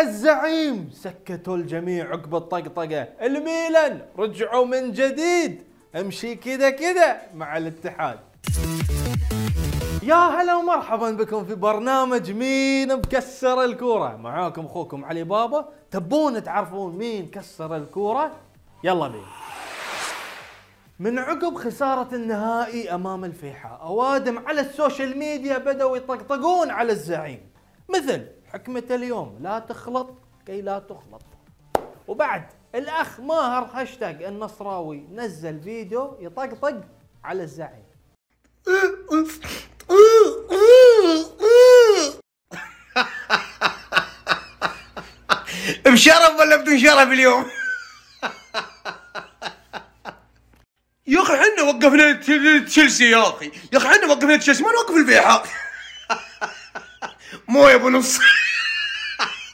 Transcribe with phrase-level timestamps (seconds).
[0.00, 0.90] الزعيم.
[0.92, 3.02] سكتوا الجميع عقب الطقطقة.
[3.02, 5.62] الميلان رجعوا من جديد.
[5.96, 8.18] امشي كذا كذا مع الاتحاد.
[10.02, 14.16] يا هلا ومرحبا بكم في برنامج مين مكسر الكورة.
[14.16, 15.68] معاكم أخوكم علي بابا.
[15.90, 18.30] تبون تعرفون مين كسر الكورة؟
[18.84, 19.24] يلا بينا.
[20.98, 27.40] من عقب خسارة النهائي أمام الفيحاء أوادم على السوشيال ميديا بدأوا يطقطقون على الزعيم.
[27.88, 29.38] مثل حكمة اليوم.
[29.40, 30.10] لا تخلط
[30.46, 31.22] كي لا تخلط.
[32.08, 36.80] وبعد الأخ ماهر هاشتاج النصراوي نزل فيديو يطقطق
[37.24, 37.84] على الزعيم.
[45.86, 47.44] بشرف ولا بدون شرف اليوم؟
[51.06, 52.12] يا أخي إحنا وقفنا
[52.62, 53.52] تشيلسي يا أخي.
[53.72, 54.62] يا أخي إحنا وقفنا تشيلسي.
[54.62, 55.46] ما نوقف الفيحاء.
[57.50, 58.18] مو يا أبو نص.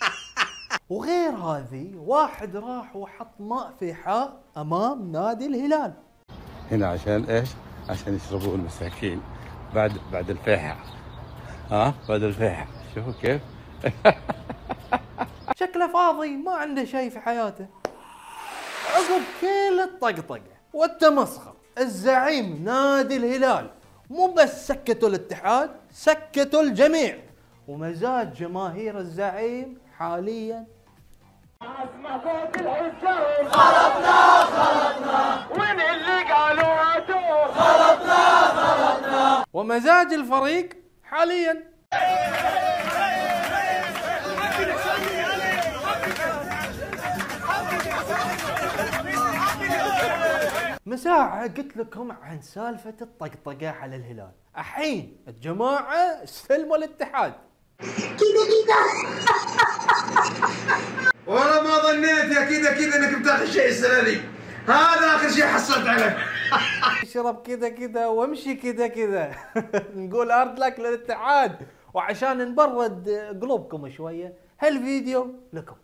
[0.90, 5.92] وغير هذه واحد راح وحط ماء فيحاء أمام نادي الهلال.
[6.70, 7.48] هنا عشان إيش؟
[7.88, 9.22] عشان يشربوا المساكين.
[9.74, 10.76] بعد بعد الفيحة
[11.70, 13.40] ها؟ بعد الفيحة شوفوا كيف؟
[15.60, 17.66] شكله فاضي ما عنده شيء في حياته.
[18.94, 20.40] عقب كل الطقطقة
[20.72, 23.70] والتمسخر الزعيم نادي الهلال.
[24.10, 27.26] مو بس سكتوا الاتحاد سكتوا الجميع.
[27.68, 30.66] ومزاج جماهير الزعيم حاليا.
[35.50, 37.46] وين اللي قالوا هاتوا
[39.52, 40.68] ومزاج الفريق
[41.04, 41.76] حاليا.
[50.86, 54.32] مساعة قلت لكم عن سالفة الطقطقة على الهلال.
[54.58, 57.32] الحين الجماعة استلموا الاتحاد.
[61.26, 64.20] والله ما ظنيت أكيد أكيد إنك بتاخذ شيء السنة ذي
[64.66, 66.16] هذا آخر شيء حصلت عليه.
[67.02, 69.34] اشرب كذا كذا وامشي كذا كذا.
[69.96, 71.56] نقول ارد لك للاتحاد
[71.94, 73.08] وعشان نبرد
[73.42, 75.76] قلوبكم شوية هالفيديو لكم.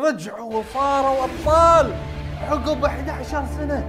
[0.00, 1.94] رجعوا وصاروا أبطال.
[2.50, 3.84] عقب 11 سنة.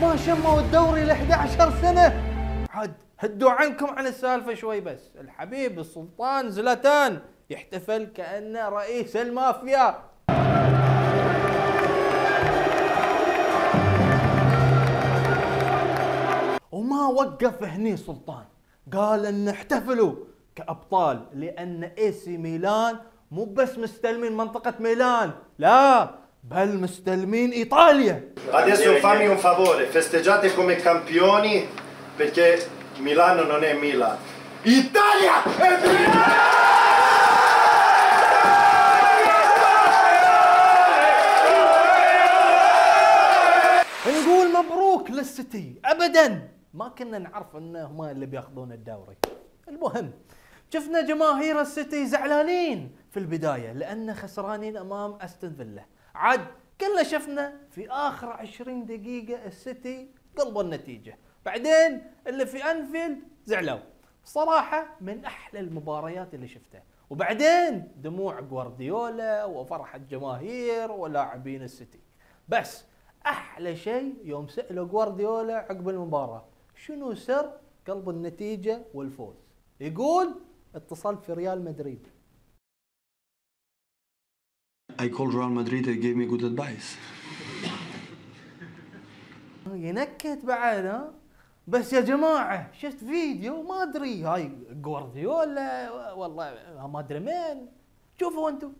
[0.00, 2.22] ما شموا الدوري ل 11 سنة.
[2.70, 5.00] عاد هدوا عنكم عن السالفة شوي بس.
[5.20, 9.94] الحبيب السلطان زلاتان يحتفل كانه رئيس المافيا.
[16.72, 18.44] وما وقف هني سلطان.
[18.92, 20.14] قال إن احتفلوا
[20.56, 22.96] كأبطال لأن إي سي ميلان
[23.30, 26.10] مو بس مستلمين منطقة ميلان لا
[26.44, 31.68] بل مستلمين إيطاليا Adesso fammi un favore, festeggiate come campioni
[32.16, 32.66] perché
[33.00, 34.16] Milano non è Milan.
[34.62, 36.58] Italia è Milan!
[44.06, 49.16] نقول مبروك للسيتي ابدا ما كنا نعرف انهم اللي بياخذون الدوري
[49.68, 50.10] المهم
[50.72, 55.84] شفنا جماهير السيتي زعلانين في البداية لأن خسرانين أمام أستون فيلا.
[56.14, 56.46] عاد
[56.80, 61.18] كلنا شفنا في آخر 20 دقيقة السيتي قلبوا النتيجة.
[61.44, 63.78] بعدين اللي في أنفيلد زعلوا.
[64.24, 66.82] صراحة من أحلى المباريات اللي شفتها.
[67.10, 72.00] وبعدين دموع جوارديولا وفرحة جماهير ولاعبين السيتي.
[72.48, 72.84] بس
[73.26, 76.44] أحلى شيء يوم سألوا جوارديولا عقب المباراة
[76.76, 77.52] شنو سر
[77.88, 79.36] قلب النتيجة والفوز؟
[79.80, 80.34] يقول
[80.74, 82.08] اتصلت في ريال مدريد.
[85.00, 86.96] I called Real Madrid and gave me good advice.
[89.66, 91.12] ينكت بعد ها؟
[91.66, 94.24] بس يا جماعة شفت فيديو؟ ما أدري.
[94.24, 97.68] هاي جوارديولا والله ما أدري مين.
[98.20, 98.72] شوفوا أنتم.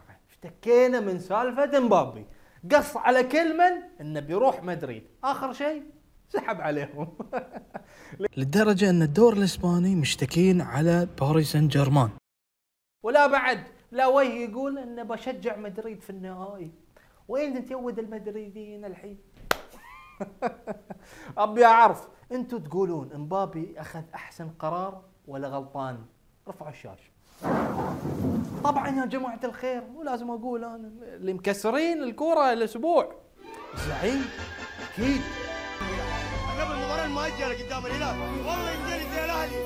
[0.00, 2.26] جماعة اشتكينا من سالفة مبابي.
[2.72, 5.02] قص على كل من؟ إنه بيروح مدريد.
[5.24, 5.82] آخر شيء
[6.28, 7.18] سحب عليهم.
[8.36, 12.10] لدرجة أن الدور الإسباني مشتكين على باريس سان جيرمان
[13.02, 13.62] ولا بعد
[13.92, 16.70] لا وجه يقول انه بشجع مدريد في النهائي.
[17.28, 19.18] وين ولد المدريديين الحين؟
[21.38, 22.08] أبي أعرف.
[22.32, 26.04] أنتم تقولون امبابي أخذ أحسن قرار ولا غلطان؟
[26.48, 27.10] رفعوا الشاشة.
[28.64, 33.12] طبعا يا جماعة الخير مو لازم أقول أنا اللي مكسرين الكورة الأسبوع.
[33.88, 34.24] زعيم؟
[34.92, 35.20] أكيد.
[36.60, 38.20] قبل المباراة المؤجله قدام الهلال.
[38.20, 39.60] والله يمديني الاهلي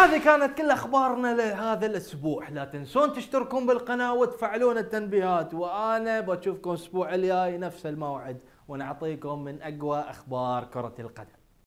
[0.00, 2.48] هذه كانت كل أخبارنا لهذا الأسبوع.
[2.48, 5.54] لا تنسون تشتركون بالقناة وتفعلون التنبيهات.
[5.54, 8.38] وأنا بشوفكم الأسبوع الجاي نفس الموعد
[8.68, 11.39] ونعطيكم من أقوى أخبار كرة القدم.